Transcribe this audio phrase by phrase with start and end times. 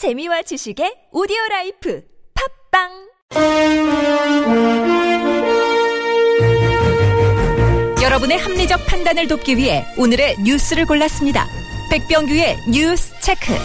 [0.00, 2.00] 재미와 지식의 오디오 라이프
[2.72, 2.88] 팟빵
[8.02, 11.46] 여러분의 합리적 판단을 돕기 위해 오늘의 뉴스를 골랐습니다.
[11.90, 13.52] 백병규의 뉴스 체크.
[13.52, 13.58] 네,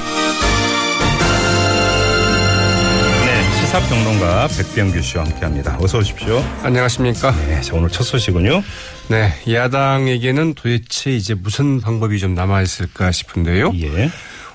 [3.62, 5.78] 시사평론가 백병규 씨와 함께합니다.
[5.80, 6.44] 어서 오십시오.
[6.64, 7.32] 안녕하십니까.
[7.48, 8.62] 네, 자 오늘 첫 소식은요.
[9.08, 13.72] 네, 야당에게는 도대체 이제 무슨 방법이 좀 남아 있을까 싶은데요.
[13.76, 14.10] 예.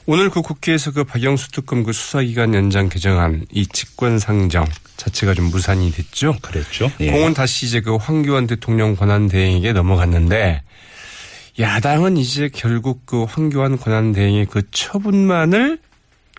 [0.06, 5.46] 오늘 그 국회에서 그 박영수 특검 그 수사기간 연장 개정안 이 직권 상정 자체가 좀
[5.46, 6.36] 무산이 됐죠.
[6.42, 6.90] 그랬죠.
[7.00, 7.10] 예.
[7.10, 10.62] 공은 다시 이제 그 황교안 대통령 권한 대행에게 넘어갔는데
[11.58, 15.78] 야당은 이제 결국 그 황교안 권한 대행의 그 처분만을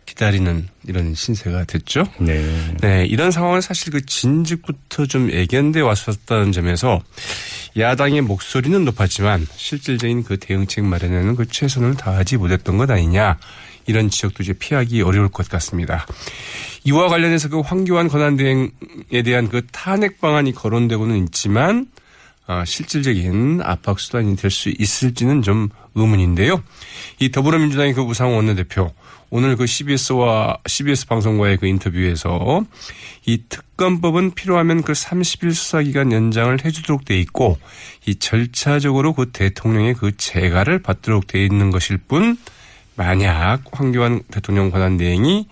[0.05, 2.03] 기다리는 이런 신세가 됐죠.
[2.19, 2.43] 네.
[2.81, 7.01] 네, 이런 상황은 사실 그 진즉부터 좀 예견돼 왔었다는 점에서
[7.77, 13.37] 야당의 목소리는 높았지만 실질적인 그 대응책 마련에는 그 최선을 다하지 못했던 것 아니냐
[13.87, 16.05] 이런 지적도 이제 피하기 어려울 것 같습니다.
[16.83, 22.00] 이와 관련해서 그 황교안 권한대행에 대한 그 탄핵 방안이 거론되고는 있지만 아,
[22.65, 26.61] 실질적인 압박 수단이 될 수 있을지는 좀 의문인데요.
[27.19, 28.91] 이 더불어민주당의 그 우상호 원내대표
[29.29, 32.63] 오늘 그 CBS와 CBS 방송과의 그 인터뷰에서
[33.25, 37.57] 이 특검법은 필요하면 그 30일 수사기간 연장을 해주도록 돼 있고
[38.05, 42.37] 이 절차적으로 그 대통령의 그 재가를 받도록 돼 있는 것일 뿐
[42.95, 45.47] 만약 황교안 대통령 권한 대행이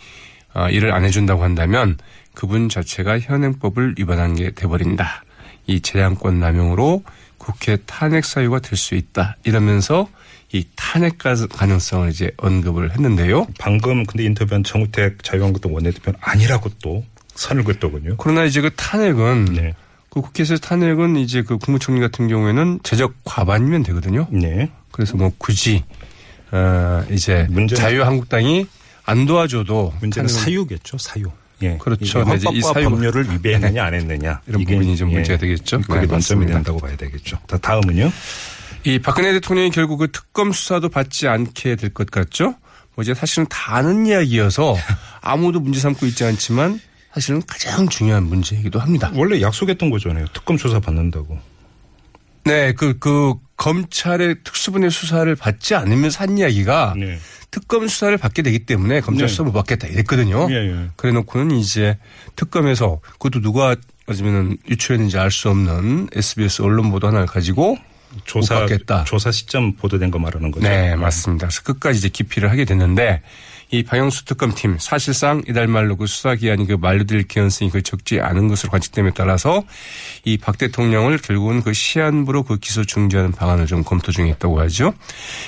[0.55, 1.97] 어, 이를 안 해준다고 한다면
[2.33, 5.23] 그분 자체가 현행법을 위반한 게 돼버린다.
[5.69, 7.03] 이 재량권 남용으로
[7.37, 9.37] 국회 탄핵 사유가 될 수 있다.
[9.43, 10.07] 이러면서
[10.51, 13.45] 이 탄핵 가능성을 이제 언급을 했는데요.
[13.59, 18.15] 방금 근데 인터뷰한 정우택 자유한국당 원내대표는 아니라고 또 선을 긋더군요.
[18.17, 19.75] 그러나 이제 그 탄핵은 네.
[20.09, 24.27] 그 국회에서 탄핵은 이제 그 국무총리 같은 경우에는 제적 과반이면 되거든요.
[24.31, 24.71] 네.
[24.91, 25.83] 그래서 뭐 굳이
[26.51, 28.65] 어 이제 문제는- 자유한국당이
[29.05, 30.97] 안 도와줘도 문제는 사유겠죠.
[30.97, 31.25] 사유.
[31.61, 31.77] 예.
[31.77, 32.23] 그렇죠.
[32.23, 35.81] 네, 이제 이 사유- 법률을 위배했느냐 안 했느냐 이런 부분이 좀 예, 문제가 되겠죠.
[35.81, 36.45] 그게 네, 논점이.
[36.45, 37.37] 된다고 봐야 되겠죠.
[37.47, 38.11] 다 다음은요.
[38.85, 42.55] 이 박근혜 대통령이 결국 그 특검 수사도 받지 않게 될 것 같죠?
[42.95, 44.75] 뭐 이제 사실은 다 아는 이야기여서
[45.21, 46.79] 아무도 문제 삼고 있지 않지만
[47.13, 49.11] 사실은 가장 중요한 문제이기도 합니다.
[49.15, 50.25] 원래 약속했던 거잖아요.
[50.33, 51.37] 특검 조사 받는다고.
[52.49, 57.19] 네, 그, 그, 검찰의 특수분의 수사를 받지 않으면 산 이야기가 네.
[57.51, 59.29] 특검 수사를 받게 되기 때문에 검찰 네.
[59.29, 60.47] 수사 못 받겠다 이랬거든요.
[60.49, 60.87] 예, 예.
[60.95, 61.97] 그래 놓고는 이제
[62.37, 63.75] 특검에서 그것도 누가
[64.07, 67.77] 어쩌면은 유출했는지 알 수 없는 SBS 언론 보도 하나를 가지고
[68.23, 68.65] 조사.
[69.05, 70.67] 조사 시점 보도된 거 말하는 거죠.
[70.67, 71.47] 네, 맞습니다.
[71.47, 73.21] 그래서 끝까지 이제 기피를 하게 됐는데
[73.71, 78.47] 이 방영수 특검팀 사실상 이달 말로 그 수사 기한이 그 만료될 개연성이 그 적지 않은
[78.47, 79.63] 것으로 관측됨에 따라서
[80.25, 84.93] 이 박 대통령을 결국은 그 시한부로 그 기소 중지하는 방안을 좀 검토 중에 있다고 하죠.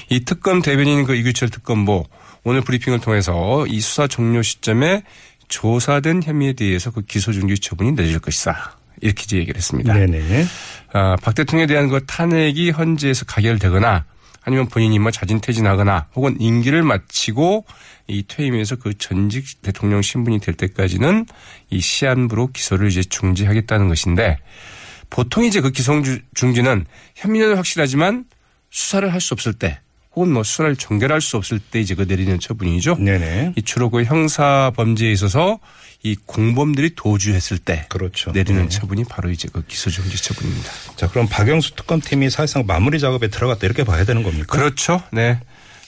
[0.09, 2.05] 이 특검 대변인 그 이규철 특검보
[2.43, 5.03] 오늘 브리핑을 통해서 이 수사 종료 시점에
[5.47, 8.77] 조사된 혐의에 대해서 그 기소 중지 처분이 내릴 것이다.
[9.01, 9.93] 이렇게 이제 얘기를 했습니다.
[9.93, 10.45] 네네.
[10.93, 14.05] 아, 박 대통령에 대한 그 탄핵이 헌재에서 가결되거나
[14.43, 17.65] 아니면 본인이 뭐 자진 퇴진하거나 혹은 임기를 마치고
[18.07, 21.25] 이 퇴임해서 그 전직 대통령 신분이 될 때까지는
[21.69, 24.37] 이 시한부로 기소를 이제 중지하겠다는 것인데
[25.09, 26.01] 보통 이제 그 기소
[26.33, 26.85] 중지는
[27.15, 28.25] 혐의는 확실하지만
[28.71, 29.79] 수사를 할 수 없을 때
[30.15, 32.95] 혹은 뭐 수사를 종결할 수 없을 때 이제 그 내리는 처분이죠.
[32.95, 33.53] 네네.
[33.55, 35.59] 이 주로 그 형사 범죄에 있어서
[36.03, 38.31] 이 공범들이 도주했을 때 그렇죠.
[38.31, 38.69] 내리는 네.
[38.69, 40.71] 처분이 바로 이제 그 기소중지 처분입니다.
[40.95, 44.47] 자, 그럼 박영수 특검팀이 사실상 마무리 작업에 들어갔다 이렇게 봐야 되는 겁니까?
[44.47, 45.01] 그렇죠.
[45.11, 45.39] 네.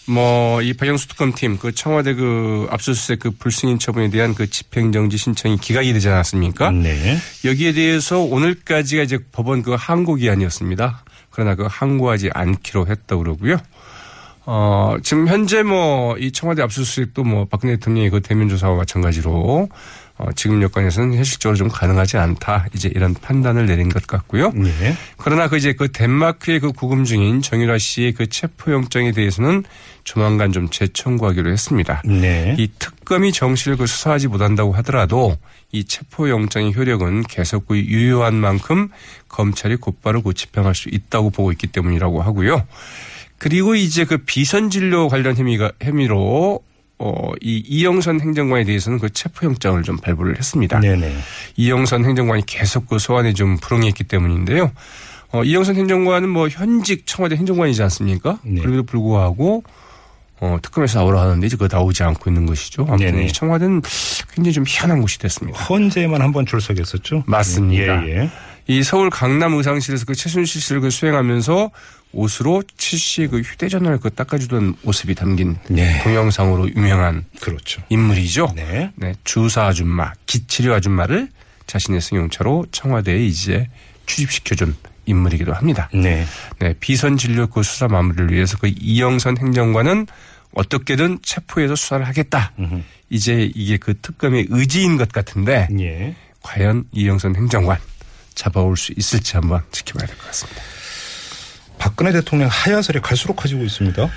[0.06, 5.58] 뭐, 이 박영수 특검팀, 그 청와대 그 압수수색 그 불승인 처분에 대한 그 집행정지 신청이
[5.58, 6.72] 기각이 되지 않았습니까?
[6.72, 7.18] 네.
[7.46, 11.06] 여기에 대해서 오늘까지가 이제 법원 그 항고 기한이었습니다.
[11.30, 13.58] 그러나 그 항고하지 않기로 했다고 그러고요.
[14.46, 19.70] 어, 지금 현재 뭐 이 청와대 압수수색도 뭐 박근혜 대통령의 그 대면 조사와 마찬가지로
[20.18, 22.68] 어, 지금 여건에서는 현실적으로 좀 가능하지 않다.
[22.74, 24.52] 이제 이런 판단을 내린 것 같고요.
[24.52, 24.96] 네.
[25.18, 29.64] 그러나 그 이제 그 덴마크의 그 구금 중인 정유라 씨의 그 체포영장에 대해서는
[30.04, 32.04] 조만간 좀 재청구하기로 했습니다.
[32.06, 32.56] 네.
[32.60, 35.36] 이 특검이 정실을 그 수사하지 못한다고 하더라도
[35.72, 38.90] 이 체포영장의 효력은 계속 그 유효한 만큼
[39.30, 42.68] 검찰이 곧바로 그 집행할 수 있다고 보고 있기 때문이라고 하고요.
[43.44, 46.62] 그리고 이제 그 비선 진료 관련 혐의가 혐의로
[46.98, 50.80] 어, 이 이영선 행정관에 대해서는 그 체포영장을 좀 발부를 했습니다.
[50.80, 51.14] 네네.
[51.58, 54.72] 이영선 행정관이 계속 그 소환에 좀 불응했기 때문인데요.
[55.34, 58.40] 어, 이영선 행정관은 뭐 현직 청와대 행정관이지 않습니까?
[58.44, 58.62] 네.
[58.62, 59.66] 그럼에도 불구하고
[60.40, 62.86] 어, 특검에서 나오라 하는데 이제 그거 나오지 않고 있는 것이죠.
[62.88, 63.26] 아무튼 네네.
[63.26, 63.82] 이 청와대는
[64.34, 65.60] 굉장히 좀 희한한 곳이 됐습니다.
[65.66, 67.26] 헌재에만 한번 출석했었죠.
[67.28, 68.08] 맞습니다.
[68.08, 68.30] 예, 예.
[68.68, 71.72] 이 서울 강남 의상실에서 그 최순실 씨를 그 수행하면서
[72.14, 76.02] 옷으로 최 씨의 그 휴대전화를 그 닦아주던 모습이 담긴 네.
[76.04, 77.82] 동영상으로 유명한 그렇죠.
[77.90, 78.54] 인물이죠.
[78.56, 78.92] 네.
[79.24, 81.30] 주사 아줌마, 기치료 아줌마를
[81.66, 83.68] 자신의 승용차로 청와대에 이제
[84.06, 84.76] 취집시켜준
[85.06, 85.90] 인물이기도 합니다.
[85.94, 86.26] 네.
[86.60, 90.08] 네, 비선 진료 그 수사 마무리를 위해서 그 이영선 행정관은
[90.54, 92.54] 어떻게든 체포해서 수사를 하겠다.
[93.10, 96.16] 이제 이게 그 특검의 의지인 것 같은데 예.
[96.42, 97.80] 과연 이영선 행정관
[98.36, 100.62] 잡아올 수 있을지 한번 지켜봐야 될 것 같습니다.
[101.78, 104.10] 박근혜 대통령 하야설에 갈수록 커지고 있습니다.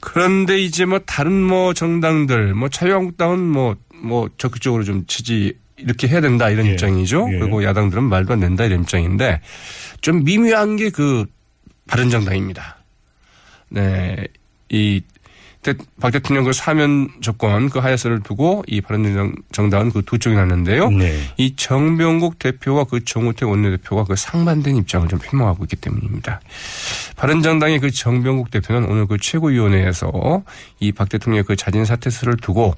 [0.00, 6.50] 그런데 이제 뭐 다른 뭐 정당들 뭐 자유한국당은 뭐뭐 적극적으로 좀 지지 이렇게 해야 된다
[6.50, 6.72] 이런 예.
[6.72, 7.26] 입장이죠.
[7.32, 7.38] 예.
[7.38, 9.40] 그리고 야당들은 말도 안 된다 이런 입장인데
[10.00, 11.26] 좀 미묘한 게 그
[11.86, 12.78] 바른정당입니다.
[13.68, 14.26] 네,
[14.70, 15.02] 이
[16.00, 20.90] 박 대통령 그 사면 조건 그 하야설을 두고 이 바른정당은 그 두 쪽이 났는데요.
[20.90, 21.18] 네.
[21.38, 26.40] 이 정병국 대표와 그 정우택 원내대표가 그 상반된 입장을 좀 표명하고 있기 때문입니다.
[27.16, 30.42] 바른정당의 그 정병국 대표는 오늘 그 최고위원회에서
[30.80, 32.74] 이 박 대통령의 그 자진 사퇴서를 두고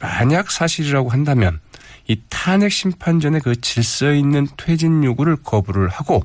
[0.00, 1.60] 만약 사실이라고 한다면
[2.08, 6.24] 이 탄핵 심판 전에 그 질서 있는 퇴진 요구를 거부를 하고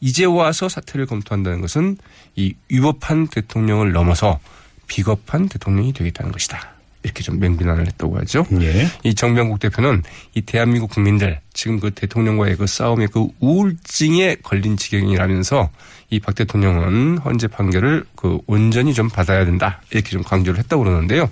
[0.00, 1.96] 이제 와서 사퇴를 검토한다는 것은
[2.34, 4.38] 이 위법한 대통령을 넘어서
[4.86, 6.74] 비겁한 대통령이 되겠다는 것이다.
[7.02, 8.46] 이렇게 좀 맹비난을 했다고 하죠.
[8.60, 8.88] 예.
[9.04, 10.02] 이 정병국 대표는
[10.34, 15.70] 이 대한민국 국민들 지금 그 대통령과의 그 싸움의 그 우울증에 걸린 지경이라면서
[16.10, 21.30] 이 박 대통령은 헌재 판결을 그 온전히 좀 받아야 된다 이렇게 좀 강조를 했다고 그러는데요.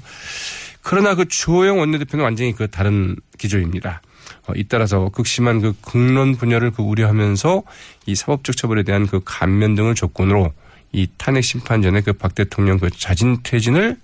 [0.83, 4.03] 그러나 그 주호영 원내대표는 완전히 그 다른 기조입니다.
[4.47, 7.62] 어, 잇따라서 극심한 그 국론 분열을 그 우려하면서
[8.06, 10.53] 이 사법적 처벌에 대한 그 감면 등을 조건으로
[10.94, 13.96] 이 탄핵 심판 전에 그 박 대통령 그 자진 퇴진을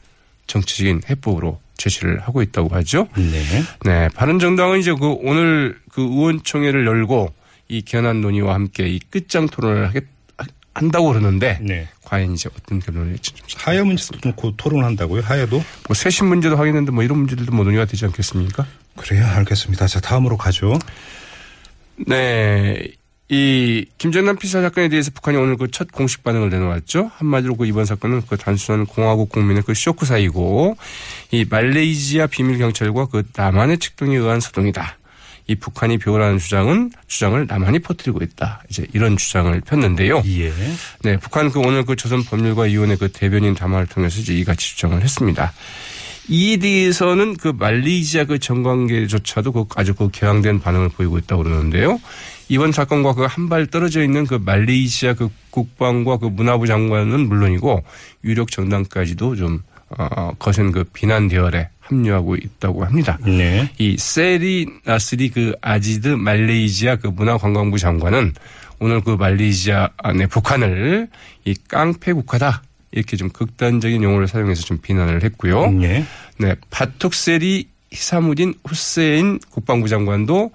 [0.46, 3.06] 정치적인 해법으로 제시를 하고 있다고 하죠.
[3.16, 3.42] 네.
[3.84, 7.32] 네, 바른정당은 이제 그 오늘 그 의원총회를 열고
[7.68, 10.04] 이 개헌안 논의와 함께 이 끝장 토론을 하겠
[10.74, 11.88] 한다고 그러는데 네.
[12.02, 15.22] 과연 이제 어떤 결론을 낼지 좀 하야 문제도 놓고 토론한다고요?
[15.22, 15.62] 하야도?
[15.88, 18.66] 뭐 쇄신 문제도 하겠는데 뭐 이런 문제들도 뭐 논의가 되지 않겠습니까?
[18.96, 19.26] 그래요.
[19.26, 19.86] 알겠습니다.
[19.86, 20.78] 자, 다음으로 가죠.
[22.06, 22.82] 네.
[23.32, 27.12] 이 김정남 피살 사건에 대해서 북한이 오늘 그 첫 공식 반응을 내놓았죠.
[27.14, 30.76] 한마디로 그 이번 사건은 그 단순한 공화국 국민의 그 쇼크 사이고
[31.30, 34.98] 이 말레이시아 비밀 경찰과 그 남한의 측동에 의한 소동이다.
[35.46, 38.62] 이 북한이 표현하는 주장은 주장을 남한이 퍼뜨리고 있다.
[38.68, 40.22] 이제 이런 주장을 폈는데요.
[40.26, 40.52] 예.
[41.02, 45.52] 네, 북한 그 오늘 그 조선 법률가위원회 그 대변인 담화를 통해서 이제 이같이 주장을 했습니다.
[46.28, 52.00] 이에 대해서는 그 말레이시아 그 정관계조차도 그 아주 그 개항된 반응을 보이고 있다고 그러는데요.
[52.50, 57.82] 이번 사건과 그 한 발 떨어져 있는 그 말레이시아 그 국방과 그 문화부 장관은 물론이고
[58.24, 59.62] 유력 정당까지도 좀
[59.96, 63.18] 어, 거센 그 비난 대열에 합류하고 있다고 합니다.
[63.24, 63.70] 네.
[63.78, 68.34] 이 세리 나스리 그 아지드 말레이시아 그 문화관광부 장관은
[68.80, 71.08] 오늘 그 말레이시아 내 북한을
[71.44, 72.62] 이 깡패 국가다
[72.92, 75.72] 이렇게 좀 극단적인 용어를 사용해서 좀 비난을 했고요.
[75.82, 76.04] 예.
[76.38, 80.50] 네, 바툭세리 히사무딘 후세인 국방부 장관도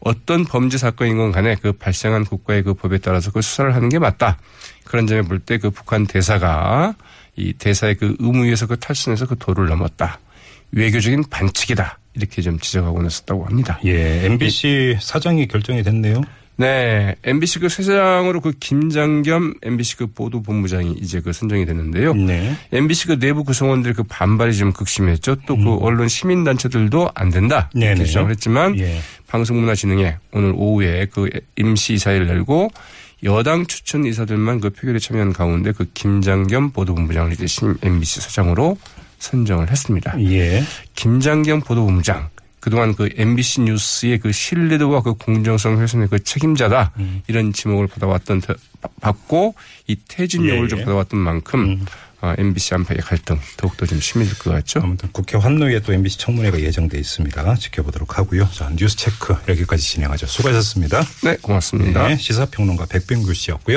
[0.00, 3.98] 어떤 범죄 사건인 건 간에 그 발생한 국가의 그 법에 따라서 그 수사를 하는 게
[3.98, 4.38] 맞다.
[4.84, 6.94] 그런 점에 볼 때 그 북한 대사가
[7.36, 10.18] 이 대사의 그 의무에서 그 탈선해서 그 도를 넘었다.
[10.72, 11.98] 외교적인 반칙이다.
[12.14, 13.78] 이렇게 좀 지적하고 나섰다고 합니다.
[13.84, 14.24] 예.
[14.26, 16.20] MBC 사장이 결정이 됐네요.
[16.58, 17.14] 네.
[17.22, 22.14] MBC 그 세장으로 그 김장겸 MBC 그 보도 본부장이 이제 그 선정이 됐는데요.
[22.14, 22.56] 네.
[22.72, 25.36] MBC 그 내부 구성원들 그 반발이 좀 극심했죠.
[25.46, 27.70] 또그 언론 시민 단체들도 안 된다.
[27.74, 27.92] 네네.
[27.92, 28.98] 이렇게 주장을 했지만 예.
[29.28, 32.70] 방송문화진흥회 오늘 오후에 그 임시 이사회를 열고
[33.22, 38.76] 여당 추천 이사들만 그 표결에 참여한 가운데 그 김장겸 보도본부장을 이제 신 MBC 사장으로
[39.18, 40.20] 선정을 했습니다.
[40.22, 40.62] 예.
[40.96, 42.28] 김장겸 보도본부장
[42.60, 46.92] 그동안 그 MBC 뉴스의 그 신뢰도와 그 공정성 훼손의 그 책임자다
[47.28, 48.54] 이런 지목을 받아왔던 더-
[49.00, 49.54] 받고
[49.86, 50.84] 이 퇴진 예, 요구를 좀 예.
[50.84, 51.84] 받아왔던 만큼
[52.20, 54.80] 어, MBC 안팎의 갈등 더욱더 좀 심해질 것 같죠.
[54.82, 57.54] 아무튼 국회 환노위에 또 MBC 청문회가 예정돼 있습니다.
[57.54, 58.48] 지켜보도록 하고요.
[58.52, 60.26] 자, 뉴스 체크 여기까지 진행하죠.
[60.26, 61.00] 수고하셨습니다.
[61.22, 62.08] 네, 고맙습니다.
[62.08, 63.76] 네, 시사평론가 백병규 씨였고요.